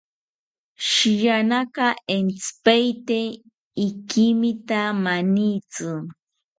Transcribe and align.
Psihiyanaka 0.85 1.85
entzipaete 2.15 3.19
ikimita 3.87 4.81
manitzi 5.03 5.89